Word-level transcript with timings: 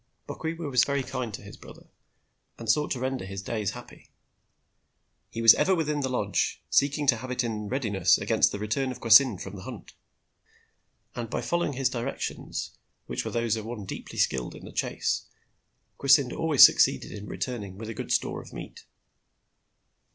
Bokwewa 0.27 0.67
was 0.71 0.83
very 0.83 1.03
kind 1.03 1.31
to 1.31 1.43
his 1.43 1.57
brother 1.57 1.87
and 2.57 2.67
sought 2.67 2.89
to 2.89 2.99
render 2.99 3.23
his 3.23 3.43
days 3.43 3.73
happy. 3.77 4.09
He 5.29 5.43
was 5.43 5.53
ever 5.53 5.75
within 5.75 5.99
the 5.99 6.09
lodge, 6.09 6.59
seeking 6.71 7.05
to 7.05 7.17
have 7.17 7.29
it 7.29 7.43
in 7.43 7.67
readiness 7.69 8.17
against 8.17 8.51
the 8.51 8.57
return 8.57 8.89
of 8.89 8.99
Kwasynd 8.99 9.41
from 9.43 9.57
the 9.57 9.61
hunt. 9.61 9.93
And 11.13 11.29
by 11.29 11.41
following 11.41 11.73
his 11.73 11.87
directions, 11.87 12.71
which 13.05 13.23
were 13.23 13.29
those 13.29 13.55
of 13.55 13.65
one 13.67 13.85
deeply 13.85 14.17
skilled 14.17 14.55
in 14.55 14.65
the 14.65 14.71
chase, 14.71 15.25
Kwasynd 15.99 16.33
always 16.33 16.65
succeeded 16.65 17.11
in 17.11 17.27
returning 17.27 17.77
with 17.77 17.87
a 17.87 17.93
good 17.93 18.11
store 18.11 18.41
of 18.41 18.51
meat. 18.51 18.85